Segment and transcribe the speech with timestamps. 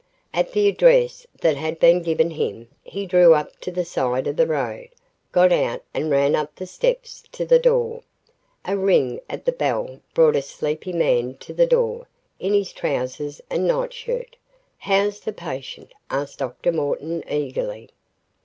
[0.33, 4.35] At the address that had been given him, he drew up to the side of
[4.35, 4.89] the road,
[5.31, 8.01] got out and ran up the steps to the door.
[8.65, 12.07] A ring at the bell brought a sleepy man to the door,
[12.39, 14.37] in his trousers and nightshirt.
[14.79, 16.71] "How's the patient?" asked Dr.
[16.71, 17.91] Morton, eagerly.